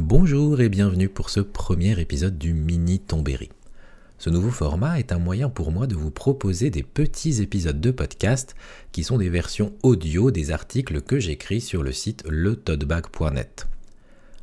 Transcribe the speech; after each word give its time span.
Bonjour 0.00 0.60
et 0.60 0.68
bienvenue 0.68 1.08
pour 1.08 1.28
ce 1.28 1.40
premier 1.40 2.00
épisode 2.00 2.38
du 2.38 2.54
Mini 2.54 3.00
Tombéry. 3.00 3.50
Ce 4.16 4.30
nouveau 4.30 4.52
format 4.52 5.00
est 5.00 5.10
un 5.10 5.18
moyen 5.18 5.48
pour 5.48 5.72
moi 5.72 5.88
de 5.88 5.96
vous 5.96 6.12
proposer 6.12 6.70
des 6.70 6.84
petits 6.84 7.42
épisodes 7.42 7.80
de 7.80 7.90
podcast 7.90 8.54
qui 8.92 9.02
sont 9.02 9.18
des 9.18 9.28
versions 9.28 9.72
audio 9.82 10.30
des 10.30 10.52
articles 10.52 11.00
que 11.00 11.18
j'écris 11.18 11.60
sur 11.60 11.82
le 11.82 11.90
site 11.90 12.24
letodbag.net. 12.30 13.66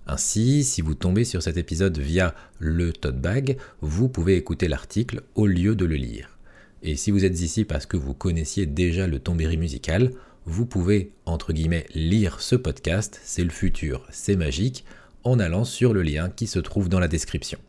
Ainsi, 0.07 0.65
si 0.65 0.81
vous 0.81 0.93
tombez 0.93 1.23
sur 1.23 1.41
cet 1.41 1.55
épisode 1.55 1.97
via 1.99 2.35
le 2.59 2.91
Toadbag, 2.91 3.57
vous 3.79 4.09
pouvez 4.09 4.35
écouter 4.35 4.67
l'article 4.67 5.23
au 5.35 5.47
lieu 5.47 5.73
de 5.73 5.85
le 5.85 5.95
lire. 5.95 6.37
Et 6.83 6.97
si 6.97 7.11
vous 7.11 7.23
êtes 7.23 7.39
ici 7.39 7.63
parce 7.63 7.85
que 7.85 7.95
vous 7.95 8.13
connaissiez 8.13 8.65
déjà 8.65 9.07
le 9.07 9.19
Tombéry 9.19 9.55
musical, 9.55 10.11
vous 10.43 10.65
pouvez, 10.65 11.13
entre 11.25 11.53
guillemets, 11.53 11.85
lire 11.95 12.41
ce 12.41 12.57
podcast, 12.57 13.21
c'est 13.23 13.45
le 13.45 13.51
futur, 13.51 14.05
c'est 14.11 14.35
magique, 14.35 14.83
en 15.26 15.39
allant 15.39 15.66
sur 15.66 15.94
le 15.94 16.02
lien 16.02 16.30
qui 16.30 16.48
se 16.48 16.60
trouve 16.60 16.88
dans 16.88 17.00
la 17.00 17.10
description. 17.10 17.60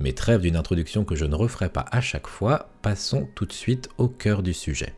Mais 0.00 0.12
trêve 0.12 0.40
d'une 0.40 0.56
introduction 0.56 1.04
que 1.04 1.14
je 1.14 1.26
ne 1.26 1.34
referai 1.34 1.68
pas 1.68 1.84
à 1.92 2.00
chaque 2.00 2.26
fois, 2.26 2.70
passons 2.82 3.28
tout 3.36 3.46
de 3.46 3.52
suite 3.52 3.90
au 3.98 4.08
cœur 4.08 4.42
du 4.42 4.54
sujet. 4.54 4.94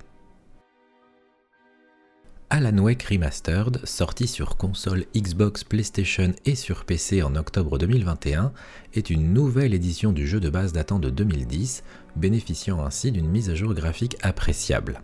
Alan 2.54 2.76
Wake 2.78 3.04
Remastered, 3.04 3.80
sorti 3.84 4.26
sur 4.26 4.58
console 4.58 5.06
Xbox, 5.16 5.64
PlayStation 5.64 6.34
et 6.44 6.54
sur 6.54 6.84
PC 6.84 7.22
en 7.22 7.34
octobre 7.34 7.78
2021, 7.78 8.52
est 8.92 9.08
une 9.08 9.32
nouvelle 9.32 9.72
édition 9.72 10.12
du 10.12 10.26
jeu 10.26 10.38
de 10.38 10.50
base 10.50 10.74
datant 10.74 10.98
de 10.98 11.08
2010, 11.08 11.82
bénéficiant 12.14 12.84
ainsi 12.84 13.10
d'une 13.10 13.28
mise 13.28 13.48
à 13.48 13.54
jour 13.54 13.72
graphique 13.72 14.18
appréciable. 14.20 15.00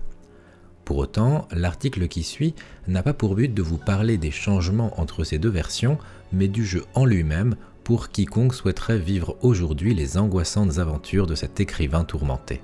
Pour 0.88 0.97
autant, 0.97 1.47
l'article 1.52 2.09
qui 2.09 2.23
suit 2.23 2.55
n'a 2.87 3.02
pas 3.02 3.12
pour 3.12 3.34
but 3.34 3.52
de 3.52 3.60
vous 3.60 3.77
parler 3.77 4.16
des 4.16 4.30
changements 4.30 4.98
entre 4.98 5.23
ces 5.23 5.38
deux 5.38 5.51
versions, 5.51 5.98
mais 6.33 6.48
du 6.48 6.64
jeu 6.64 6.87
en 6.95 7.05
lui-même 7.05 7.56
pour 7.84 8.09
quiconque 8.09 8.55
souhaiterait 8.55 8.97
vivre 8.97 9.37
aujourd'hui 9.42 9.95
les 9.95 10.16
angoissantes 10.16 10.78
aventures 10.78 11.27
de 11.27 11.34
cet 11.34 11.61
écrivain 11.61 12.05
tourmenté. 12.05 12.62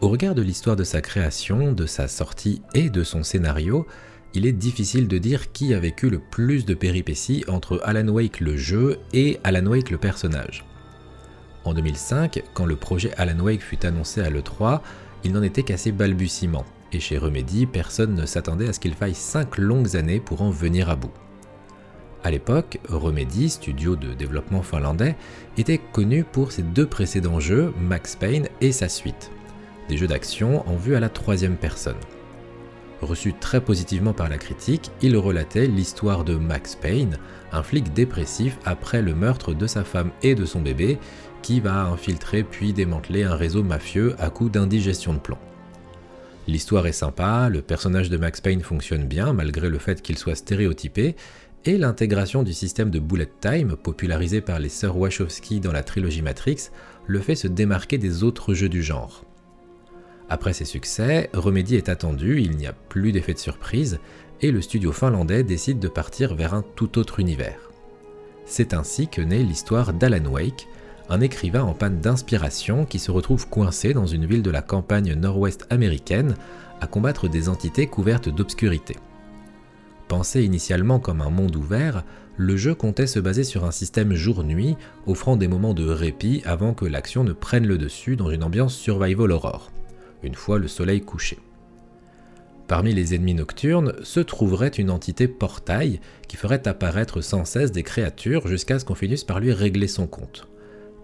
Au 0.00 0.08
regard 0.08 0.34
de 0.34 0.42
l'histoire 0.42 0.74
de 0.74 0.82
sa 0.82 1.00
création, 1.00 1.70
de 1.72 1.86
sa 1.86 2.08
sortie 2.08 2.62
et 2.74 2.90
de 2.90 3.04
son 3.04 3.22
scénario, 3.22 3.86
il 4.34 4.44
est 4.44 4.50
difficile 4.50 5.06
de 5.06 5.18
dire 5.18 5.52
qui 5.52 5.72
a 5.72 5.78
vécu 5.78 6.10
le 6.10 6.18
plus 6.18 6.64
de 6.64 6.74
péripéties 6.74 7.44
entre 7.46 7.80
Alan 7.84 8.08
Wake 8.08 8.40
le 8.40 8.56
jeu 8.56 8.98
et 9.12 9.38
Alan 9.44 9.66
Wake 9.66 9.90
le 9.90 9.98
personnage. 9.98 10.64
En 11.64 11.74
2005, 11.74 12.42
quand 12.54 12.66
le 12.66 12.74
projet 12.74 13.12
Alan 13.18 13.38
Wake 13.38 13.62
fut 13.62 13.86
annoncé 13.86 14.20
à 14.20 14.30
l'E3, 14.30 14.80
il 15.24 15.32
n'en 15.32 15.42
était 15.42 15.62
qu'à 15.62 15.76
ses 15.76 15.92
balbutiements, 15.92 16.64
et 16.92 17.00
chez 17.00 17.18
Remedy, 17.18 17.66
personne 17.66 18.14
ne 18.14 18.26
s'attendait 18.26 18.68
à 18.68 18.72
ce 18.72 18.80
qu'il 18.80 18.94
faille 18.94 19.14
5 19.14 19.58
longues 19.58 19.96
années 19.96 20.20
pour 20.20 20.42
en 20.42 20.50
venir 20.50 20.90
à 20.90 20.96
bout. 20.96 21.12
À 22.22 22.30
l'époque, 22.30 22.78
Remedy, 22.88 23.48
studio 23.48 23.96
de 23.96 24.12
développement 24.12 24.62
finlandais, 24.62 25.16
était 25.56 25.78
connu 25.78 26.24
pour 26.24 26.52
ses 26.52 26.62
deux 26.62 26.86
précédents 26.86 27.40
jeux, 27.40 27.72
Max 27.80 28.14
Payne 28.16 28.48
et 28.60 28.72
sa 28.72 28.88
suite, 28.88 29.30
des 29.88 29.96
jeux 29.96 30.08
d'action 30.08 30.68
en 30.68 30.76
vue 30.76 30.96
à 30.96 31.00
la 31.00 31.08
troisième 31.08 31.56
personne. 31.56 31.96
Reçu 33.02 33.32
très 33.32 33.62
positivement 33.62 34.12
par 34.12 34.28
la 34.28 34.36
critique, 34.36 34.90
il 35.00 35.16
relatait 35.16 35.66
l'histoire 35.66 36.22
de 36.22 36.34
Max 36.34 36.74
Payne, 36.74 37.18
un 37.50 37.62
flic 37.62 37.92
dépressif 37.94 38.58
après 38.64 39.00
le 39.00 39.14
meurtre 39.14 39.54
de 39.54 39.66
sa 39.66 39.84
femme 39.84 40.10
et 40.22 40.34
de 40.34 40.44
son 40.44 40.60
bébé, 40.60 40.98
qui 41.40 41.60
va 41.60 41.84
infiltrer 41.84 42.42
puis 42.42 42.74
démanteler 42.74 43.22
un 43.22 43.34
réseau 43.34 43.62
mafieux 43.62 44.14
à 44.18 44.28
coup 44.28 44.50
d'indigestion 44.50 45.14
de 45.14 45.18
plomb. 45.18 45.38
L'histoire 46.46 46.86
est 46.86 46.92
sympa, 46.92 47.48
le 47.48 47.62
personnage 47.62 48.10
de 48.10 48.18
Max 48.18 48.40
Payne 48.40 48.60
fonctionne 48.60 49.06
bien 49.06 49.32
malgré 49.32 49.70
le 49.70 49.78
fait 49.78 50.02
qu'il 50.02 50.18
soit 50.18 50.34
stéréotypé, 50.34 51.16
et 51.64 51.76
l'intégration 51.76 52.42
du 52.42 52.52
système 52.52 52.90
de 52.90 52.98
bullet 52.98 53.28
time, 53.40 53.76
popularisé 53.76 54.40
par 54.40 54.58
les 54.58 54.70
sœurs 54.70 54.96
Wachowski 54.96 55.60
dans 55.60 55.72
la 55.72 55.82
trilogie 55.82 56.22
Matrix, 56.22 56.68
le 57.06 57.20
fait 57.20 57.34
se 57.34 57.48
démarquer 57.48 57.98
des 57.98 58.24
autres 58.24 58.54
jeux 58.54 58.70
du 58.70 58.82
genre. 58.82 59.24
Après 60.32 60.52
ses 60.52 60.64
succès, 60.64 61.28
Remedy 61.34 61.74
est 61.74 61.88
attendu, 61.88 62.40
il 62.40 62.56
n'y 62.56 62.68
a 62.68 62.72
plus 62.72 63.10
d'effet 63.10 63.34
de 63.34 63.38
surprise, 63.40 63.98
et 64.40 64.52
le 64.52 64.62
studio 64.62 64.92
finlandais 64.92 65.42
décide 65.42 65.80
de 65.80 65.88
partir 65.88 66.36
vers 66.36 66.54
un 66.54 66.62
tout 66.76 66.98
autre 67.00 67.18
univers. 67.18 67.58
C'est 68.44 68.72
ainsi 68.72 69.08
que 69.08 69.20
naît 69.20 69.42
l'histoire 69.42 69.92
d'Alan 69.92 70.30
Wake, 70.30 70.68
un 71.08 71.20
écrivain 71.20 71.64
en 71.64 71.74
panne 71.74 71.98
d'inspiration 71.98 72.84
qui 72.84 73.00
se 73.00 73.10
retrouve 73.10 73.48
coincé 73.48 73.92
dans 73.92 74.06
une 74.06 74.24
ville 74.24 74.44
de 74.44 74.52
la 74.52 74.62
campagne 74.62 75.14
nord-ouest 75.14 75.66
américaine 75.68 76.36
à 76.80 76.86
combattre 76.86 77.26
des 77.28 77.48
entités 77.48 77.88
couvertes 77.88 78.28
d'obscurité. 78.28 78.96
Pensé 80.06 80.44
initialement 80.44 81.00
comme 81.00 81.22
un 81.22 81.30
monde 81.30 81.56
ouvert, 81.56 82.04
le 82.36 82.56
jeu 82.56 82.76
comptait 82.76 83.08
se 83.08 83.18
baser 83.18 83.42
sur 83.42 83.64
un 83.64 83.72
système 83.72 84.14
jour-nuit, 84.14 84.76
offrant 85.08 85.36
des 85.36 85.48
moments 85.48 85.74
de 85.74 85.88
répit 85.88 86.40
avant 86.44 86.72
que 86.72 86.84
l'action 86.84 87.24
ne 87.24 87.32
prenne 87.32 87.66
le 87.66 87.78
dessus 87.78 88.14
dans 88.14 88.30
une 88.30 88.44
ambiance 88.44 88.74
survival 88.74 89.32
horror, 89.32 89.72
une 90.22 90.34
fois 90.34 90.58
le 90.58 90.68
soleil 90.68 91.00
couché. 91.00 91.38
Parmi 92.68 92.94
les 92.94 93.14
ennemis 93.14 93.34
nocturnes 93.34 93.94
se 94.04 94.20
trouverait 94.20 94.68
une 94.68 94.90
entité 94.90 95.26
portail 95.26 96.00
qui 96.28 96.36
ferait 96.36 96.68
apparaître 96.68 97.20
sans 97.20 97.44
cesse 97.44 97.72
des 97.72 97.82
créatures 97.82 98.46
jusqu'à 98.46 98.78
ce 98.78 98.84
qu'on 98.84 98.94
finisse 98.94 99.24
par 99.24 99.40
lui 99.40 99.52
régler 99.52 99.88
son 99.88 100.06
compte. 100.06 100.46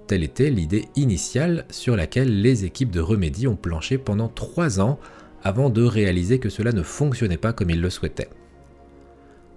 Telle 0.06 0.22
était 0.22 0.50
l'idée 0.50 0.84
initiale 0.94 1.64
sur 1.70 1.96
laquelle 1.96 2.40
les 2.40 2.64
équipes 2.64 2.92
de 2.92 3.00
Remedy 3.00 3.48
ont 3.48 3.56
planché 3.56 3.98
pendant 3.98 4.28
3 4.28 4.80
ans 4.80 5.00
avant 5.42 5.68
de 5.68 5.82
réaliser 5.82 6.38
que 6.38 6.48
cela 6.48 6.70
ne 6.70 6.82
fonctionnait 6.82 7.36
pas 7.36 7.52
comme 7.52 7.70
ils 7.70 7.80
le 7.80 7.90
souhaitaient. 7.90 8.30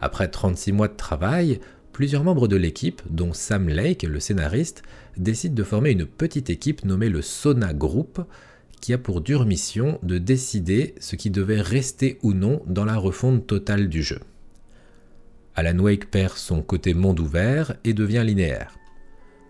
Après 0.02 0.28
36 0.28 0.72
mois 0.72 0.88
de 0.88 0.96
travail, 0.96 1.60
plusieurs 1.94 2.24
membres 2.24 2.48
de 2.48 2.56
l'équipe, 2.56 3.02
dont 3.10 3.34
Sam 3.34 3.70
Lake, 3.70 4.04
le 4.04 4.20
scénariste, 4.20 4.82
décident 5.18 5.56
de 5.56 5.64
former 5.64 5.92
une 5.92 6.06
petite 6.06 6.50
équipe 6.50 6.86
nommée 6.86 7.10
le 7.10 7.22
Sona 7.22 7.74
Group, 7.74 8.22
qui 8.80 8.94
a 8.94 8.98
pour 8.98 9.22
dure 9.22 9.46
mission 9.46 10.00
de 10.04 10.18
décider 10.18 10.96
ce 11.00 11.16
qui 11.16 11.30
devait 11.30 11.62
rester 11.62 12.18
ou 12.24 12.34
non 12.34 12.62
dans 12.66 12.86
la 12.86 12.98
refonte 12.98 13.46
totale 13.48 13.90
du 13.90 14.04
jeu. 14.04 14.20
Alan 15.56 15.80
Wake 15.80 16.10
perd 16.10 16.38
son 16.38 16.62
côté 16.62 16.94
monde 16.94 17.20
ouvert 17.20 17.76
et 17.84 17.94
devient 17.94 18.24
linéaire. 18.26 18.78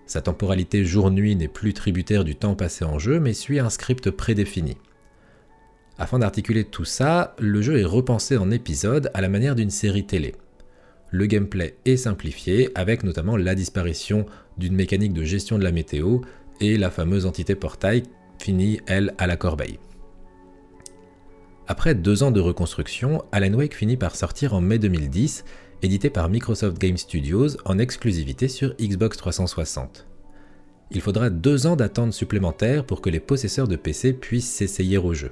Sa 0.08 0.22
temporalité 0.22 0.84
jour-nuit 0.84 1.36
n'est 1.36 1.48
plus 1.48 1.74
tributaire 1.74 2.24
du 2.24 2.36
temps 2.36 2.56
passé 2.56 2.84
en 2.84 2.98
jeu, 2.98 3.20
mais 3.20 3.34
suit 3.34 3.60
un 3.60 3.70
script 3.70 4.10
prédéfini. 4.10 4.76
Afin 6.00 6.18
d'articuler 6.18 6.64
tout 6.64 6.86
ça, 6.86 7.36
le 7.38 7.62
jeu 7.62 7.78
est 7.78 7.86
repensé 7.86 8.38
en 8.38 8.50
épisodes 8.50 9.12
à 9.14 9.22
la 9.22 9.30
manière 9.30 9.56
d'une 9.56 9.70
série 9.70 10.08
télé. 10.08 10.34
Le 11.12 11.26
gameplay 11.26 11.76
est 11.86 11.98
simplifié, 11.98 12.70
avec 12.74 13.04
notamment 13.04 13.38
la 13.38 13.54
disparition 13.54 14.26
d'une 14.58 14.76
mécanique 14.76 15.14
de 15.14 15.24
gestion 15.24 15.60
de 15.60 15.64
la 15.64 15.72
météo 15.72 16.22
et 16.60 16.78
la 16.78 16.90
fameuse 16.90 17.26
entité 17.26 17.54
portail 17.54 18.04
finie, 18.40 18.82
elle, 18.88 19.14
à 19.18 19.28
la 19.28 19.38
corbeille. 19.38 19.80
Après 21.68 21.94
deux 21.94 22.24
ans 22.24 22.32
de 22.32 22.40
reconstruction, 22.40 23.24
Alan 23.32 23.54
Wake 23.54 23.76
finit 23.76 23.98
par 23.98 24.16
sortir 24.16 24.54
en 24.54 24.62
mai 24.62 24.80
2010 24.80 25.44
édité 25.82 26.10
par 26.10 26.30
Microsoft 26.30 26.78
Game 26.78 26.98
Studios 26.98 27.58
en 27.66 27.80
exclusivité 27.80 28.48
sur 28.48 28.76
Xbox 28.78 29.18
360. 29.18 30.06
Il 30.92 31.02
faudra 31.02 31.30
deux 31.30 31.68
ans 31.68 31.76
d'attente 31.76 32.14
supplémentaire 32.14 32.84
pour 32.84 33.02
que 33.02 33.10
les 33.10 33.20
possesseurs 33.20 33.68
de 33.68 33.76
PC 33.76 34.14
puissent 34.14 34.52
s'essayer 34.52 34.98
au 34.98 35.14
jeu. 35.14 35.32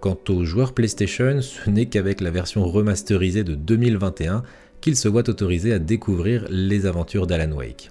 Quant 0.00 0.18
aux 0.28 0.44
joueurs 0.44 0.74
PlayStation, 0.74 1.40
ce 1.40 1.70
n'est 1.70 1.86
qu'avec 1.86 2.20
la 2.20 2.30
version 2.30 2.64
remasterisée 2.64 3.44
de 3.44 3.54
2021 3.54 4.42
qu'ils 4.80 4.96
se 4.96 5.08
voient 5.08 5.30
autorisés 5.30 5.72
à 5.72 5.78
découvrir 5.78 6.46
les 6.50 6.86
aventures 6.86 7.26
d'Alan 7.26 7.52
Wake. 7.52 7.90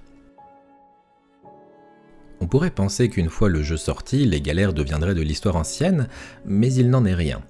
On 2.44 2.48
pourrait 2.48 2.72
penser 2.72 3.08
qu'une 3.08 3.30
fois 3.30 3.48
le 3.48 3.64
jeu 3.64 3.78
sorti, 3.78 4.26
les 4.26 4.42
galères 4.42 4.74
deviendraient 4.74 5.16
de 5.16 5.22
l'histoire 5.22 5.56
ancienne, 5.56 6.09
mais 6.46 6.74
il 6.74 6.90
n'en 6.90 7.06
est 7.06 7.14
rien. 7.14 7.42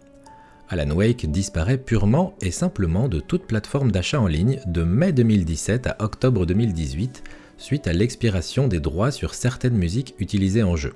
Alan 0.69 0.91
Wake 0.91 1.31
disparaît 1.31 1.79
purement 1.79 2.35
et 2.41 2.51
simplement 2.51 3.07
de 3.07 3.19
toute 3.19 3.47
plateforme 3.47 3.91
d'achat 3.91 4.21
en 4.21 4.27
ligne 4.27 4.59
de 4.67 4.83
mai 4.83 5.11
2017 5.11 5.87
à 5.87 5.95
octobre 5.97 6.45
2018 6.45 7.23
suite 7.57 7.87
à 7.87 7.93
l'expiration 7.93 8.67
des 8.67 8.79
droits 8.79 9.09
sur 9.09 9.33
certaines 9.33 9.73
musiques 9.73 10.13
utilisées 10.19 10.61
en 10.61 10.75
jeu. 10.75 10.93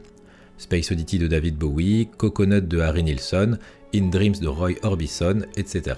Space 0.60 0.92
Oddity 0.92 1.18
de 1.18 1.26
David 1.26 1.58
Bowie, 1.58 2.08
Coconut 2.18 2.62
de 2.62 2.80
Harry 2.80 3.02
Nilsson, 3.02 3.58
In 3.96 4.10
Dreams 4.10 4.36
de 4.40 4.48
Roy 4.48 4.74
Orbison, 4.84 5.40
etc. 5.56 5.96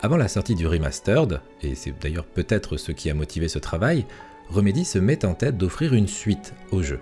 Avant 0.00 0.16
la 0.16 0.28
sortie 0.28 0.54
du 0.54 0.68
remastered, 0.68 1.40
et 1.60 1.74
c'est 1.74 1.94
d'ailleurs 2.00 2.24
peut-être 2.24 2.76
ce 2.76 2.92
qui 2.92 3.10
a 3.10 3.14
motivé 3.14 3.48
ce 3.48 3.58
travail, 3.58 4.06
Remedy 4.50 4.84
se 4.84 4.98
met 4.98 5.24
en 5.24 5.34
tête 5.34 5.58
d'offrir 5.58 5.92
une 5.92 6.08
suite 6.08 6.54
au 6.70 6.82
jeu. 6.82 7.00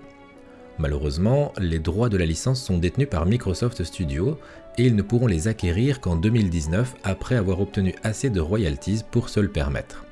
Malheureusement, 0.79 1.53
les 1.59 1.79
droits 1.79 2.09
de 2.09 2.17
la 2.17 2.25
licence 2.25 2.61
sont 2.61 2.77
détenus 2.77 3.09
par 3.09 3.25
Microsoft 3.25 3.83
Studios 3.83 4.37
et 4.77 4.85
ils 4.85 4.95
ne 4.95 5.01
pourront 5.01 5.27
les 5.27 5.47
acquérir 5.47 6.01
qu'en 6.01 6.15
2019 6.15 6.95
après 7.03 7.35
avoir 7.35 7.61
obtenu 7.61 7.95
assez 8.03 8.29
de 8.29 8.39
royalties 8.39 9.01
pour 9.09 9.29
se 9.29 9.39
le 9.39 9.47
permettre. 9.47 10.05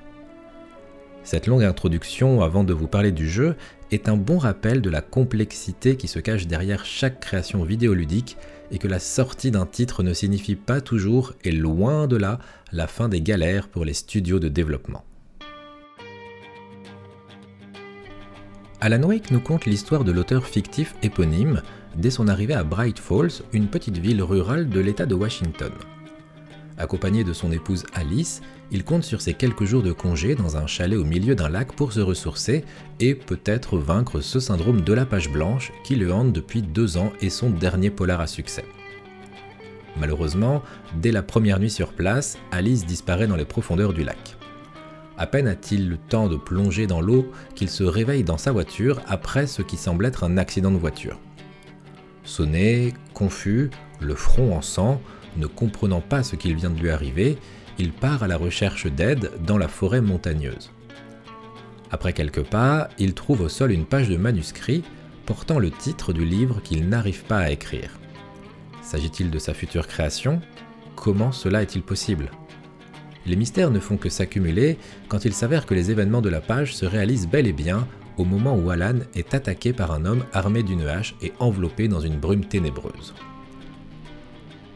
Cette 1.24 1.48
longue 1.48 1.64
introduction 1.64 2.42
avant 2.42 2.64
de 2.64 2.74
vous 2.74 2.88
parler 2.88 3.12
du 3.12 3.30
jeu 3.30 3.56
est 3.92 4.10
un 4.10 4.16
bon 4.16 4.38
rappel 4.38 4.82
de 4.82 4.90
la 4.90 5.02
complexité 5.02 5.98
qui 5.98 6.08
se 6.08 6.20
cache 6.20 6.48
derrière 6.48 6.86
chaque 6.86 7.20
création 7.20 7.64
vidéoludique 7.64 8.38
et 8.72 8.78
que 8.78 8.88
la 8.88 9.00
sortie 9.00 9.52
d'un 9.52 9.66
titre 9.66 10.04
ne 10.04 10.14
signifie 10.14 10.56
pas 10.56 10.82
toujours, 10.82 11.34
et 11.44 11.52
loin 11.52 12.08
de 12.08 12.16
là, 12.16 12.40
la 12.72 12.88
fin 12.88 13.10
des 13.10 13.22
galères 13.22 13.68
pour 13.68 13.86
les 13.86 13.94
studios 13.94 14.40
de 14.40 14.50
développement. 14.50 15.04
Alan 18.86 19.02
Wake 19.02 19.32
nous 19.32 19.40
conte 19.40 19.66
l'histoire 19.66 20.04
de 20.04 20.12
l'auteur 20.12 20.46
fictif 20.46 20.94
éponyme 21.02 21.64
dès 21.96 22.12
son 22.12 22.28
arrivée 22.28 22.54
à 22.54 22.64
Bright 22.64 23.00
Falls, 23.00 23.42
une 23.52 23.66
petite 23.66 23.98
ville 23.98 24.22
rurale 24.22 24.70
de 24.70 24.80
l'État 24.80 25.08
de 25.08 25.16
Washington. 25.16 25.72
Accompagné 26.78 27.24
de 27.24 27.34
son 27.34 27.52
épouse 27.52 27.84
Alice, 27.96 28.44
il 28.70 28.84
compte 28.84 29.04
sur 29.04 29.22
ses 29.22 29.34
quelques 29.34 29.64
jours 29.64 29.82
de 29.82 29.92
congé 29.92 30.36
dans 30.36 30.56
un 30.56 30.68
chalet 30.68 31.00
au 31.00 31.04
milieu 31.04 31.34
d'un 31.34 31.50
lac 31.50 31.74
pour 31.74 31.94
se 31.94 32.00
ressourcer 32.00 32.64
et 33.00 33.16
peut-être 33.16 33.80
vaincre 33.80 34.22
ce 34.22 34.40
syndrome 34.40 34.82
de 34.82 34.94
la 34.94 35.08
page 35.08 35.32
blanche 35.32 35.72
qui 35.84 35.96
le 35.96 36.14
hante 36.14 36.32
depuis 36.32 36.62
deux 36.62 36.98
ans 36.98 37.12
et 37.22 37.32
son 37.32 37.50
dernier 37.50 37.90
polar 37.90 38.22
à 38.22 38.28
succès. 38.28 38.66
Malheureusement, 39.98 40.62
dès 41.02 41.12
la 41.12 41.24
première 41.24 41.60
nuit 41.60 41.72
sur 41.72 41.92
place, 41.92 42.38
Alice 42.52 42.86
disparaît 42.86 43.26
dans 43.26 43.36
les 43.36 43.46
profondeurs 43.46 43.94
du 43.94 44.04
lac. 44.04 44.38
À 45.18 45.28
peine 45.28 45.48
a-t-il 45.48 45.90
le 45.90 45.98
temps 45.98 46.28
de 46.28 46.36
plonger 46.36 46.88
dans 46.88 47.02
l'eau 47.02 47.32
qu'il 47.56 47.70
se 47.70 47.84
réveille 47.84 48.24
dans 48.24 48.38
sa 48.38 48.52
voiture 48.52 49.02
après 49.08 49.48
ce 49.48 49.62
qui 49.62 49.78
semble 49.78 50.06
être 50.06 50.24
un 50.24 50.38
accident 50.38 50.72
de 50.72 50.78
voiture. 50.78 51.20
Sonné, 52.24 52.94
confus, 53.14 53.70
le 54.02 54.16
front 54.16 54.56
en 54.56 54.62
sang, 54.62 55.02
ne 55.38 55.48
comprenant 55.48 56.02
pas 56.02 56.24
ce 56.24 56.36
qu'il 56.36 56.56
vient 56.56 56.70
de 56.70 56.80
lui 56.80 56.90
arriver, 56.90 57.38
il 57.78 57.92
part 57.92 58.24
à 58.24 58.28
la 58.28 58.38
recherche 58.38 58.88
d'aide 58.88 59.32
dans 59.46 59.58
la 59.58 59.68
forêt 59.68 60.02
montagneuse. 60.02 60.72
Après 61.92 62.14
quelques 62.14 62.44
pas, 62.44 62.90
il 62.98 63.14
trouve 63.14 63.42
au 63.42 63.50
sol 63.50 63.72
une 63.72 63.86
page 63.86 64.10
de 64.10 64.18
manuscrit 64.18 64.84
portant 65.26 65.60
le 65.60 65.72
titre 65.72 66.14
du 66.14 66.26
livre 66.26 66.62
qu'il 66.62 66.90
n'arrive 66.90 67.24
pas 67.24 67.40
à 67.40 67.52
écrire. 67.52 67.92
S'agit-il 68.82 69.32
de 69.32 69.40
sa 69.40 69.54
future 69.54 69.88
création? 69.88 70.42
Comment 70.96 71.32
cela 71.32 71.62
est-il 71.62 71.82
possible? 71.82 72.30
Les 73.26 73.36
mystères 73.36 73.72
ne 73.72 73.80
font 73.80 73.98
que 73.98 74.10
s'accumuler 74.10 74.78
quand 75.08 75.26
il 75.26 75.34
s'avère 75.34 75.66
que 75.66 75.74
les 75.74 75.92
événements 75.92 76.22
de 76.22 76.30
la 76.30 76.42
page 76.42 76.76
se 76.76 76.86
réalisent 76.86 77.28
bel 77.28 77.48
et 77.48 77.54
bien 77.54 77.88
au 78.18 78.24
moment 78.24 78.56
où 78.56 78.70
Alan 78.70 79.00
est 79.16 79.34
attaqué 79.34 79.74
par 79.74 79.92
un 79.92 80.06
homme 80.06 80.24
armé 80.32 80.64
d'une 80.64 80.88
hache 80.88 81.16
et 81.22 81.34
enveloppé 81.40 81.88
dans 81.88 82.00
une 82.00 82.18
brume 82.18 82.46
ténébreuse. 82.46 83.14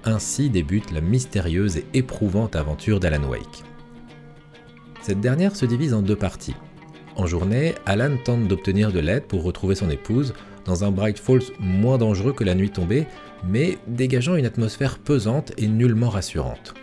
Ainsi 0.03 0.49
débute 0.49 0.91
la 0.91 1.01
mystérieuse 1.01 1.77
et 1.77 1.85
éprouvante 1.93 2.55
aventure 2.55 2.99
d'Alan 2.99 3.27
Wake. 3.27 3.63
Cette 5.01 5.21
dernière 5.21 5.55
se 5.55 5.65
divise 5.65 5.93
en 5.93 6.01
deux 6.01 6.15
parties. 6.15 6.55
En 7.15 7.27
journée, 7.27 7.75
Alan 7.85 8.15
tente 8.23 8.47
d'obtenir 8.47 8.91
de 8.91 8.99
l'aide 8.99 9.25
pour 9.25 9.43
retrouver 9.43 9.75
son 9.75 9.89
épouse 9.89 10.33
dans 10.65 10.83
un 10.83 10.91
Bright 10.91 11.19
Falls 11.19 11.43
moins 11.59 11.97
dangereux 11.97 12.33
que 12.33 12.43
la 12.43 12.55
nuit 12.55 12.69
tombée, 12.69 13.07
mais 13.47 13.77
dégageant 13.87 14.35
une 14.35 14.45
atmosphère 14.45 14.99
pesante 14.99 15.51
et 15.57 15.67
nullement 15.67 16.09
rassurante. 16.09 16.73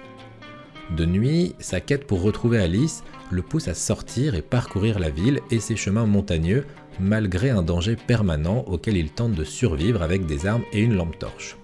De 0.95 1.05
nuit, 1.05 1.55
sa 1.59 1.81
quête 1.81 2.07
pour 2.07 2.23
retrouver 2.23 2.59
Alice 2.59 3.03
le 3.31 3.43
pousse 3.43 3.67
à 3.67 3.75
sortir 3.75 4.37
et 4.37 4.43
parcourir 4.43 5.01
la 5.01 5.11
ville 5.11 5.41
et 5.51 5.59
ses 5.59 5.75
chemins 5.75 6.07
montagneux, 6.07 6.65
malgré 7.01 7.51
un 7.51 7.63
danger 7.63 7.97
permanent 7.97 8.65
auquel 8.69 8.97
il 8.97 9.11
tente 9.11 9.33
de 9.33 9.43
survivre 9.43 10.03
avec 10.03 10.27
des 10.27 10.47
armes 10.47 10.63
et 10.73 10.81
une 10.81 10.95
lampe 10.95 11.19
torche. 11.19 11.57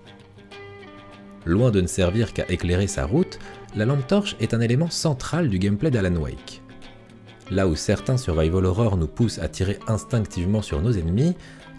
Loin 1.47 1.71
de 1.71 1.81
ne 1.81 1.87
servir 1.87 2.33
qu'à 2.33 2.47
éclairer 2.49 2.89
sa 2.89 3.07
route, 3.07 3.39
la 3.77 3.85
lampe 3.85 4.07
torche 4.07 4.37
est 4.41 4.55
un 4.55 4.61
élément 4.61 4.91
central 4.91 5.49
du 5.49 5.59
gameplay 5.59 5.91
d'Alan 5.91 6.17
Wake. 6.17 6.61
Là 7.51 7.69
où 7.69 7.77
certains 7.77 8.17
survival 8.17 8.67
horror 8.67 8.97
nous 8.97 9.07
poussent 9.07 9.39
à 9.39 9.49
tirer 9.49 9.79
instinctivement 9.87 10.63
sur 10.63 10.83
nos 10.83 10.93
ennemis, 10.93 11.35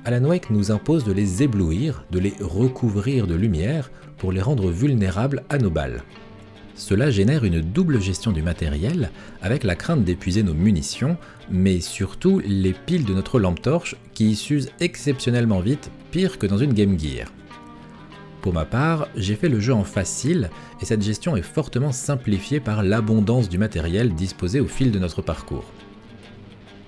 Alan 0.06 0.26
Wake 0.26 0.50
nous 0.50 0.72
impose 0.72 1.04
de 1.04 1.14
les 1.14 1.44
éblouir, 1.44 2.06
de 2.12 2.20
les 2.20 2.34
recouvrir 2.40 3.28
de 3.28 3.36
lumière 3.36 3.90
pour 4.18 4.32
les 4.32 4.42
rendre 4.42 4.70
vulnérables 4.70 5.44
à 5.50 5.58
nos 5.58 5.70
balles. 5.70 6.04
Cela 6.76 7.12
génère 7.12 7.44
une 7.44 7.62
double 7.62 8.02
gestion 8.02 8.32
du 8.32 8.42
matériel, 8.42 9.12
avec 9.42 9.64
la 9.64 9.76
crainte 9.76 10.04
d'épuiser 10.04 10.42
nos 10.42 10.56
munitions, 10.56 11.18
mais 11.52 11.80
surtout 11.80 12.42
les 12.46 12.74
piles 12.74 13.06
de 13.06 13.14
notre 13.14 13.40
lampe 13.40 13.62
torche 13.62 13.96
qui 14.14 14.36
s'usent 14.36 14.72
exceptionnellement 14.80 15.60
vite, 15.60 15.92
pire 16.12 16.40
que 16.40 16.48
dans 16.48 16.58
une 16.58 16.74
Game 16.74 17.00
Gear. 17.00 17.28
Pour 18.42 18.54
ma 18.54 18.66
part, 18.66 19.08
j'ai 19.16 19.36
fait 19.36 19.50
le 19.50 19.60
jeu 19.60 19.74
en 19.74 19.84
facile 19.84 20.50
et 20.82 20.86
cette 20.86 21.04
gestion 21.04 21.38
est 21.38 21.44
fortement 21.44 21.92
simplifiée 21.92 22.60
par 22.60 22.84
l'abondance 22.84 23.50
du 23.50 23.58
matériel 23.58 24.16
disposé 24.16 24.60
au 24.60 24.68
fil 24.68 24.92
de 24.92 25.00
notre 25.00 25.22
parcours. 25.22 25.72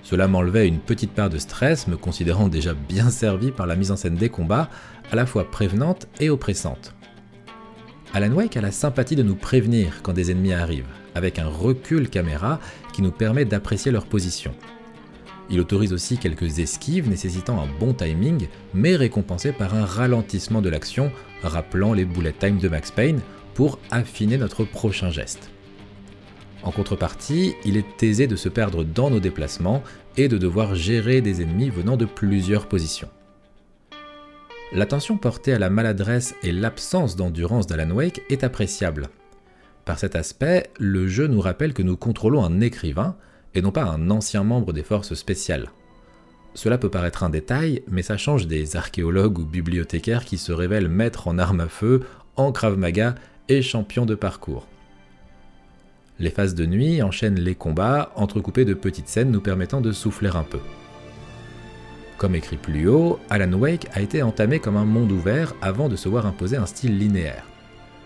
Cela 0.02 0.28
m'enlevait 0.28 0.68
une 0.68 0.80
petite 0.80 1.12
part 1.12 1.30
de 1.30 1.38
stress, 1.38 1.86
me 1.86 1.96
considérant 1.96 2.48
déjà 2.48 2.74
bien 2.74 3.08
servi 3.08 3.52
par 3.52 3.66
la 3.66 3.76
mise 3.76 3.90
en 3.90 3.96
scène 3.96 4.16
des 4.16 4.28
combats, 4.28 4.68
à 5.10 5.16
la 5.16 5.26
fois 5.26 5.50
prévenante 5.50 6.08
et 6.20 6.28
oppressante. 6.28 6.95
Alan 8.16 8.32
Wake 8.32 8.56
a 8.56 8.62
la 8.62 8.70
sympathie 8.70 9.14
de 9.14 9.22
nous 9.22 9.34
prévenir 9.34 10.00
quand 10.02 10.14
des 10.14 10.30
ennemis 10.30 10.54
arrivent, 10.54 10.88
avec 11.14 11.38
un 11.38 11.48
recul 11.48 12.08
caméra 12.08 12.60
qui 12.94 13.02
nous 13.02 13.10
permet 13.10 13.44
d'apprécier 13.44 13.92
leur 13.92 14.06
position. 14.06 14.54
Il 15.50 15.60
autorise 15.60 15.92
aussi 15.92 16.16
quelques 16.16 16.60
esquives 16.60 17.10
nécessitant 17.10 17.60
un 17.60 17.68
bon 17.78 17.92
timing, 17.92 18.48
mais 18.72 18.96
récompensé 18.96 19.52
par 19.52 19.74
un 19.74 19.84
ralentissement 19.84 20.62
de 20.62 20.70
l'action, 20.70 21.12
rappelant 21.42 21.92
les 21.92 22.06
bullet 22.06 22.32
time 22.32 22.56
de 22.56 22.70
Max 22.70 22.90
Payne 22.90 23.20
pour 23.52 23.78
affiner 23.90 24.38
notre 24.38 24.64
prochain 24.64 25.10
geste. 25.10 25.50
En 26.62 26.70
contrepartie, 26.70 27.52
il 27.66 27.76
est 27.76 28.02
aisé 28.02 28.26
de 28.26 28.36
se 28.36 28.48
perdre 28.48 28.82
dans 28.82 29.10
nos 29.10 29.20
déplacements 29.20 29.82
et 30.16 30.28
de 30.28 30.38
devoir 30.38 30.74
gérer 30.74 31.20
des 31.20 31.42
ennemis 31.42 31.68
venant 31.68 31.98
de 31.98 32.06
plusieurs 32.06 32.66
positions. 32.66 33.10
L'attention 34.72 35.16
portée 35.16 35.52
à 35.52 35.58
la 35.58 35.70
maladresse 35.70 36.34
et 36.42 36.50
l'absence 36.50 37.14
d'endurance 37.14 37.66
d'Alan 37.66 37.92
Wake 37.92 38.22
est 38.28 38.42
appréciable. 38.42 39.08
Par 39.84 39.98
cet 39.98 40.16
aspect, 40.16 40.70
le 40.80 41.06
jeu 41.06 41.28
nous 41.28 41.40
rappelle 41.40 41.72
que 41.72 41.82
nous 41.82 41.96
contrôlons 41.96 42.44
un 42.44 42.60
écrivain, 42.60 43.16
et 43.54 43.62
non 43.62 43.70
pas 43.70 43.84
un 43.84 44.10
ancien 44.10 44.42
membre 44.42 44.72
des 44.72 44.82
forces 44.82 45.14
spéciales. 45.14 45.70
Cela 46.54 46.78
peut 46.78 46.90
paraître 46.90 47.22
un 47.22 47.30
détail, 47.30 47.82
mais 47.88 48.02
ça 48.02 48.16
change 48.16 48.48
des 48.48 48.76
archéologues 48.76 49.38
ou 49.38 49.44
bibliothécaires 49.44 50.24
qui 50.24 50.36
se 50.36 50.52
révèlent 50.52 50.88
maîtres 50.88 51.28
en 51.28 51.38
armes 51.38 51.60
à 51.60 51.68
feu, 51.68 52.02
en 52.36 52.50
Krav 52.50 52.76
et 53.48 53.62
champions 53.62 54.06
de 54.06 54.14
parcours. 54.14 54.66
Les 56.18 56.30
phases 56.30 56.54
de 56.54 56.66
nuit 56.66 57.02
enchaînent 57.02 57.38
les 57.38 57.54
combats, 57.54 58.10
entrecoupés 58.16 58.64
de 58.64 58.74
petites 58.74 59.08
scènes 59.08 59.30
nous 59.30 59.40
permettant 59.40 59.80
de 59.80 59.92
souffler 59.92 60.30
un 60.34 60.44
peu. 60.44 60.58
Comme 62.18 62.34
écrit 62.34 62.56
plus 62.56 62.88
haut, 62.88 63.18
Alan 63.28 63.52
Wake 63.52 63.88
a 63.92 64.00
été 64.00 64.22
entamé 64.22 64.58
comme 64.58 64.76
un 64.76 64.86
monde 64.86 65.12
ouvert 65.12 65.54
avant 65.60 65.88
de 65.88 65.96
se 65.96 66.08
voir 66.08 66.24
imposer 66.24 66.56
un 66.56 66.66
style 66.66 66.98
linéaire. 66.98 67.44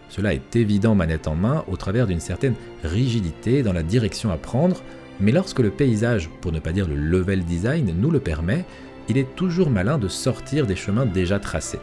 Cela 0.08 0.34
est 0.34 0.56
évident 0.56 0.96
manette 0.96 1.28
en 1.28 1.36
main 1.36 1.64
au 1.68 1.76
travers 1.76 2.08
d'une 2.08 2.18
certaine 2.18 2.56
rigidité 2.82 3.62
dans 3.62 3.72
la 3.72 3.84
direction 3.84 4.32
à 4.32 4.36
prendre, 4.36 4.82
mais 5.20 5.30
lorsque 5.30 5.60
le 5.60 5.70
paysage, 5.70 6.28
pour 6.40 6.50
ne 6.50 6.58
pas 6.58 6.72
dire 6.72 6.88
le 6.88 6.96
level 6.96 7.44
design, 7.44 7.94
nous 7.96 8.11
le 8.11 8.18
permet, 8.18 8.64
il 9.08 9.16
est 9.16 9.37
toujours 9.37 9.70
malin 9.70 9.99
de 9.99 10.08
sortir 10.08 10.66
des 10.66 10.76
chemins 10.76 11.06
déjà 11.06 11.38
tracés. 11.38 11.78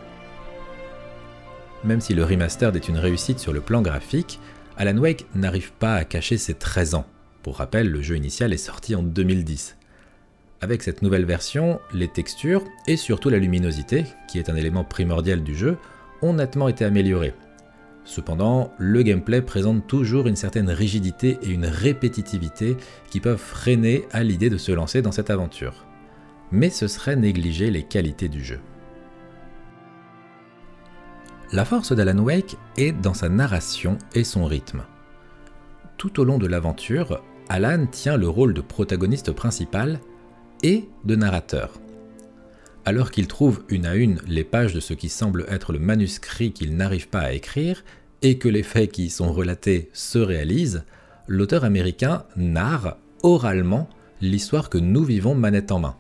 Même 1.86 2.02
si 2.02 2.14
le 2.14 2.26
remastered 2.26 2.76
est 2.76 2.90
une 2.90 2.98
réussite 2.98 3.40
sur 3.40 3.54
le 3.54 3.62
plan 3.62 3.82
graphique, 3.82 4.40
Alan 4.78 4.98
Wake 4.98 5.26
n'arrive 5.34 5.72
pas 5.72 5.96
à 5.96 6.04
cacher 6.04 6.38
ses 6.38 6.56
13 6.56 6.96
ans. 6.96 7.06
Pour 7.44 7.58
rappel, 7.58 7.90
le 7.90 8.02
jeu 8.02 8.18
initial 8.18 8.52
est 8.52 8.58
sorti 8.58 8.96
en 8.96 9.04
2010. 9.04 9.78
Avec 10.62 10.82
cette 10.82 11.02
nouvelle 11.02 11.26
version, 11.26 11.80
les 11.94 12.08
textures 12.08 12.64
et 12.88 12.98
surtout 12.98 13.30
la 13.30 13.38
luminosité, 13.38 14.06
qui 14.28 14.40
est 14.40 14.50
un 14.50 14.56
élément 14.56 14.84
primordial 14.84 15.44
du 15.44 15.56
jeu, 15.56 15.78
ont 16.22 16.34
nettement 16.34 16.68
été 16.68 16.84
améliorées, 16.84 17.34
Cependant, 18.08 18.74
le 18.78 19.04
gameplay 19.04 19.42
présente 19.42 19.86
toujours 19.86 20.28
une 20.28 20.38
certaine 20.38 20.70
rigidité 20.70 21.38
et 21.42 21.50
une 21.50 21.66
répétitivité 21.66 22.78
qui 23.10 23.20
peuvent 23.20 23.38
freiner 23.38 24.06
à 24.14 24.24
l'idée 24.24 24.50
de 24.50 24.58
se 24.58 24.72
lancer 24.72 25.02
dans 25.02 25.12
cette 25.12 25.30
aventure. 25.30 25.86
Mais 26.50 26.70
ce 26.70 26.88
serait 26.88 27.18
négliger 27.18 27.70
les 27.70 27.84
qualités 27.84 28.30
du 28.30 28.42
jeu. 28.42 28.62
La 31.52 31.66
force 31.66 31.92
d'Alan 31.92 32.20
Wake 32.20 32.56
est 32.78 32.94
dans 32.94 33.14
sa 33.14 33.28
narration 33.28 33.98
et 34.16 34.24
son 34.24 34.46
rythme. 34.46 34.84
Tout 35.98 36.22
au 36.22 36.24
long 36.24 36.38
de 36.38 36.48
l'aventure, 36.48 37.22
Alan 37.50 37.88
tient 37.88 38.16
le 38.16 38.30
rôle 38.30 38.54
de 38.54 38.62
protagoniste 38.62 39.34
principal 39.34 40.00
et 40.64 40.88
de 41.06 41.16
narrateur. 41.16 41.80
Alors 42.86 43.12
qu'il 43.12 43.28
trouve 43.28 43.64
une 43.70 43.86
à 43.86 43.96
une 43.96 44.20
les 44.28 44.44
pages 44.44 44.74
de 44.74 44.80
ce 44.80 44.94
qui 44.94 45.10
semble 45.10 45.46
être 45.50 45.74
le 45.74 45.80
manuscrit 45.80 46.54
qu'il 46.54 46.76
n'arrive 46.76 47.10
pas 47.10 47.20
à 47.20 47.34
écrire, 47.34 47.84
et 48.22 48.38
que 48.38 48.48
les 48.48 48.64
faits 48.64 48.92
qui 48.92 49.06
y 49.06 49.10
sont 49.10 49.32
relatés 49.32 49.90
se 49.94 50.18
réalisent, 50.18 50.84
l'auteur 51.28 51.64
américain 51.64 52.24
narre 52.36 52.98
oralement 53.24 53.90
l'histoire 54.22 54.70
que 54.70 54.78
nous 54.78 55.04
vivons 55.04 55.36
manette 55.36 55.72
en 55.72 55.80
main. 55.80 55.96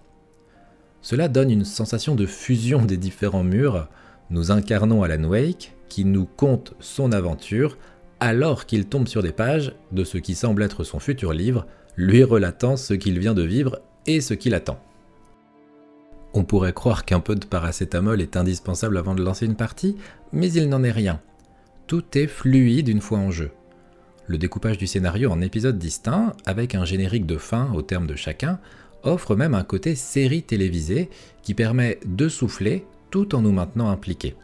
Cela 1.02 1.28
donne 1.28 1.52
une 1.52 1.66
sensation 1.66 2.16
de 2.16 2.26
fusion 2.26 2.84
des 2.84 2.98
différents 2.98 3.44
murs. 3.44 3.88
Nous 4.30 4.52
incarnons 4.52 5.04
Alan 5.04 5.24
Wake, 5.26 5.76
qui 5.90 6.06
nous 6.06 6.26
conte 6.26 6.74
son 6.80 7.12
aventure, 7.12 7.78
alors 8.20 8.66
qu'il 8.66 8.88
tombe 8.88 9.08
sur 9.08 9.22
des 9.22 9.32
pages 9.32 9.76
de 9.92 10.04
ce 10.04 10.18
qui 10.18 10.36
semble 10.36 10.64
être 10.64 10.84
son 10.84 11.00
futur 11.00 11.34
livre, 11.34 11.68
lui 11.96 12.24
relatant 12.24 12.78
ce 12.78 12.94
qu'il 12.94 13.20
vient 13.20 13.36
de 13.36 13.44
vivre 13.44 13.80
et 14.08 14.22
ce 14.22 14.34
qu'il 14.34 14.56
attend. 14.56 14.80
On 16.34 16.44
pourrait 16.44 16.74
croire 16.74 17.06
qu'un 17.06 17.20
peu 17.20 17.36
de 17.36 17.46
paracétamol 17.46 18.22
est 18.22 18.38
indispensable 18.38 18.98
avant 18.98 19.16
de 19.16 19.24
lancer 19.24 19.46
une 19.46 19.56
partie, 19.56 19.96
mais 20.34 20.52
il 20.52 20.70
n'en 20.70 20.84
est 20.84 20.92
rien. 20.92 21.22
Tout 21.88 22.18
est 22.18 22.28
fluide 22.28 22.90
une 22.90 23.02
fois 23.02 23.20
en 23.20 23.32
jeu. 23.32 23.52
Le 24.28 24.38
découpage 24.38 24.78
du 24.78 24.88
scénario 24.88 25.32
en 25.32 25.42
épisodes 25.42 25.78
distincts, 25.78 26.34
avec 26.46 26.76
un 26.76 26.84
générique 26.84 27.26
de 27.26 27.38
fin 27.38 27.72
au 27.74 27.82
terme 27.82 28.08
de 28.08 28.16
chacun, 28.16 28.60
offre 29.04 29.36
même 29.36 29.56
un 29.56 29.64
côté 29.64 29.96
série 29.96 30.44
télévisée 30.44 31.10
qui 31.42 31.54
permet 31.54 32.00
de 32.06 32.28
souffler 32.28 32.86
tout 33.10 33.36
en 33.36 33.42
nous 33.42 33.54
maintenant 33.54 33.90
impliqués. 33.90 34.36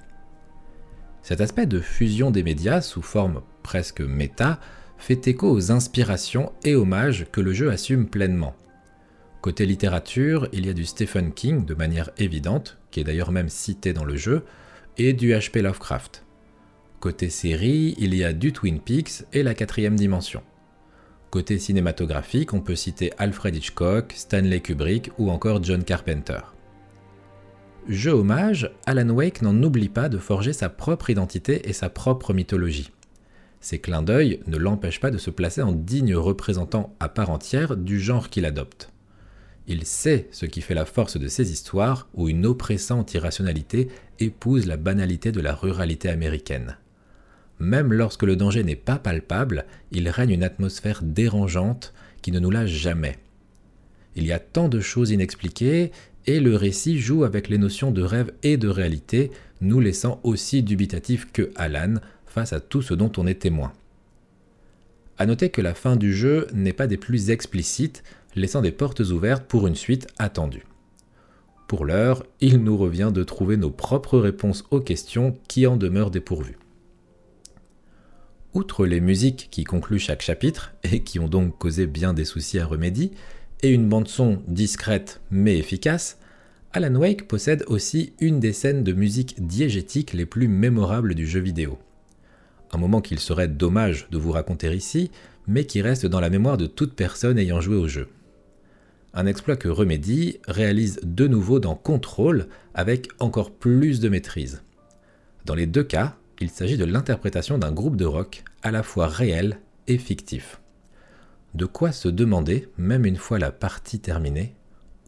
Cet 1.21 1.41
aspect 1.41 1.65
de 1.65 1.79
fusion 1.79 2.31
des 2.31 2.43
médias 2.43 2.81
sous 2.81 3.01
forme 3.01 3.41
presque 3.61 4.01
méta 4.01 4.59
fait 4.97 5.27
écho 5.27 5.51
aux 5.51 5.71
inspirations 5.71 6.53
et 6.63 6.75
hommages 6.75 7.27
que 7.31 7.41
le 7.41 7.53
jeu 7.53 7.69
assume 7.71 8.07
pleinement. 8.07 8.55
Côté 9.43 9.65
littérature, 9.65 10.47
il 10.53 10.65
y 10.65 10.69
a 10.69 10.73
du 10.73 10.85
Stephen 10.85 11.33
King 11.33 11.65
de 11.65 11.73
manière 11.73 12.11
évidente, 12.17 12.77
qui 12.91 13.01
est 13.01 13.03
d'ailleurs 13.03 13.33
même 13.33 13.49
cité 13.49 13.91
dans 13.91 14.05
le 14.05 14.15
jeu, 14.15 14.43
et 14.97 15.11
du 15.11 15.33
HP 15.33 15.61
Lovecraft. 15.61 16.23
Côté 17.01 17.29
série, 17.29 17.93
il 17.97 18.15
y 18.15 18.23
a 18.23 18.31
du 18.31 18.53
Twin 18.53 18.79
Peaks 18.79 19.25
et 19.33 19.43
la 19.43 19.53
quatrième 19.53 19.97
dimension. 19.97 20.43
Côté 21.29 21.59
cinématographique, 21.59 22.53
on 22.53 22.61
peut 22.61 22.77
citer 22.77 23.11
Alfred 23.17 23.53
Hitchcock, 23.53 24.13
Stanley 24.15 24.61
Kubrick 24.61 25.11
ou 25.17 25.29
encore 25.29 25.61
John 25.61 25.83
Carpenter. 25.83 26.39
Jeu 27.89 28.11
hommage, 28.11 28.71
Alan 28.85 29.09
Wake 29.09 29.41
n'en 29.41 29.61
oublie 29.61 29.89
pas 29.89 30.07
de 30.07 30.19
forger 30.19 30.53
sa 30.53 30.69
propre 30.69 31.09
identité 31.09 31.67
et 31.67 31.73
sa 31.73 31.89
propre 31.89 32.33
mythologie. 32.33 32.91
Ces 33.59 33.79
clins 33.79 34.03
d'œil 34.03 34.39
ne 34.47 34.55
l'empêchent 34.55 35.01
pas 35.01 35.11
de 35.11 35.17
se 35.17 35.31
placer 35.31 35.61
en 35.61 35.73
digne 35.73 36.15
représentant 36.15 36.95
à 37.01 37.09
part 37.09 37.29
entière 37.29 37.75
du 37.75 37.99
genre 37.99 38.29
qu'il 38.29 38.45
adopte. 38.45 38.92
Il 39.67 39.85
sait 39.85 40.27
ce 40.31 40.45
qui 40.45 40.61
fait 40.61 40.73
la 40.73 40.85
force 40.85 41.17
de 41.17 41.27
ces 41.27 41.51
histoires 41.51 42.09
où 42.13 42.27
une 42.27 42.45
oppressante 42.45 43.13
irrationalité 43.13 43.87
épouse 44.19 44.65
la 44.65 44.77
banalité 44.77 45.31
de 45.31 45.39
la 45.41 45.55
ruralité 45.55 46.09
américaine. 46.09 46.77
Même 47.59 47.93
lorsque 47.93 48.23
le 48.23 48.35
danger 48.35 48.63
n'est 48.63 48.75
pas 48.75 48.97
palpable, 48.97 49.65
il 49.91 50.09
règne 50.09 50.31
une 50.31 50.43
atmosphère 50.43 51.01
dérangeante 51.01 51.93
qui 52.21 52.31
ne 52.31 52.39
nous 52.39 52.51
lâche 52.51 52.71
jamais. 52.71 53.17
Il 54.15 54.25
y 54.25 54.33
a 54.33 54.39
tant 54.39 54.67
de 54.67 54.81
choses 54.81 55.11
inexpliquées 55.11 55.91
et 56.25 56.39
le 56.39 56.55
récit 56.55 56.99
joue 56.99 57.23
avec 57.23 57.47
les 57.47 57.57
notions 57.57 57.91
de 57.91 58.01
rêve 58.01 58.33
et 58.43 58.57
de 58.57 58.67
réalité, 58.67 59.31
nous 59.61 59.79
laissant 59.79 60.19
aussi 60.23 60.61
dubitatifs 60.61 61.31
que 61.31 61.51
Alan 61.55 61.95
face 62.25 62.53
à 62.53 62.59
tout 62.59 62.81
ce 62.81 62.93
dont 62.93 63.11
on 63.17 63.27
est 63.27 63.41
témoin. 63.41 63.71
A 65.17 65.25
noter 65.25 65.49
que 65.49 65.61
la 65.61 65.73
fin 65.73 65.95
du 65.95 66.13
jeu 66.13 66.47
n'est 66.53 66.73
pas 66.73 66.87
des 66.87 66.97
plus 66.97 67.29
explicites, 67.29 68.03
laissant 68.35 68.61
des 68.61 68.71
portes 68.71 69.01
ouvertes 69.01 69.45
pour 69.45 69.67
une 69.67 69.75
suite 69.75 70.07
attendue. 70.17 70.65
Pour 71.67 71.85
l'heure, 71.85 72.23
il 72.39 72.63
nous 72.63 72.77
revient 72.77 73.11
de 73.13 73.23
trouver 73.23 73.57
nos 73.57 73.71
propres 73.71 74.19
réponses 74.19 74.63
aux 74.71 74.81
questions 74.81 75.37
qui 75.47 75.65
en 75.65 75.77
demeurent 75.77 76.11
dépourvues. 76.11 76.57
Outre 78.53 78.85
les 78.85 78.99
musiques 78.99 79.47
qui 79.49 79.63
concluent 79.63 79.99
chaque 79.99 80.21
chapitre, 80.21 80.73
et 80.83 81.03
qui 81.03 81.19
ont 81.19 81.27
donc 81.27 81.57
causé 81.57 81.87
bien 81.87 82.13
des 82.13 82.25
soucis 82.25 82.59
à 82.59 82.65
Remedy, 82.65 83.11
et 83.63 83.69
une 83.69 83.89
bande-son 83.89 84.43
discrète 84.47 85.21
mais 85.31 85.57
efficace, 85.57 86.19
Alan 86.73 86.95
Wake 86.95 87.27
possède 87.27 87.63
aussi 87.67 88.13
une 88.19 88.39
des 88.39 88.53
scènes 88.53 88.83
de 88.83 88.93
musique 88.93 89.45
diégétique 89.45 90.13
les 90.13 90.25
plus 90.25 90.47
mémorables 90.47 91.15
du 91.15 91.25
jeu 91.25 91.39
vidéo. 91.39 91.77
Un 92.73 92.77
moment 92.77 93.01
qu'il 93.01 93.19
serait 93.19 93.47
dommage 93.47 94.07
de 94.11 94.17
vous 94.17 94.31
raconter 94.31 94.73
ici, 94.73 95.11
mais 95.47 95.65
qui 95.65 95.81
reste 95.81 96.05
dans 96.05 96.19
la 96.19 96.29
mémoire 96.29 96.57
de 96.57 96.65
toute 96.65 96.93
personne 96.93 97.37
ayant 97.37 97.61
joué 97.61 97.75
au 97.75 97.87
jeu 97.87 98.09
un 99.13 99.27
exploit 99.27 99.55
que 99.55 99.67
Remedy 99.67 100.39
réalise 100.47 100.99
de 101.03 101.27
nouveau 101.27 101.59
dans 101.59 101.75
Control 101.75 102.47
avec 102.73 103.09
encore 103.19 103.51
plus 103.51 103.99
de 103.99 104.09
maîtrise. 104.09 104.63
Dans 105.45 105.55
les 105.55 105.67
deux 105.67 105.83
cas, 105.83 106.15
il 106.39 106.49
s'agit 106.49 106.77
de 106.77 106.85
l'interprétation 106.85 107.57
d'un 107.57 107.71
groupe 107.71 107.95
de 107.95 108.05
rock 108.05 108.43
à 108.63 108.71
la 108.71 108.83
fois 108.83 109.07
réel 109.07 109.59
et 109.87 109.97
fictif. 109.97 110.59
De 111.53 111.65
quoi 111.65 111.91
se 111.91 112.07
demander, 112.07 112.67
même 112.77 113.05
une 113.05 113.17
fois 113.17 113.37
la 113.37 113.51
partie 113.51 113.99
terminée, 113.99 114.55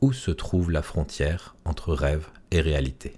où 0.02 0.14
se 0.14 0.32
trouve 0.32 0.72
la 0.72 0.84
frontière 0.84 1.56
entre 1.66 1.94
rêve 1.94 2.28
et 2.52 2.62
réalité. 2.62 3.14